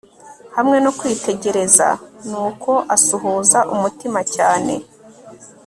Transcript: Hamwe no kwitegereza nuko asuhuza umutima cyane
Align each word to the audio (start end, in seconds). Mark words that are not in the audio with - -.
Hamwe 0.55 0.77
no 0.85 0.91
kwitegereza 0.99 1.87
nuko 2.29 2.71
asuhuza 2.95 3.59
umutima 3.73 4.19
cyane 4.35 4.73